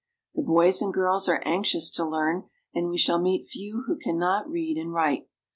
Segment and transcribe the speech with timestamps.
[0.33, 4.17] The boys and girls are anxious to learn, and we shall meet few who can
[4.17, 5.27] not read and write.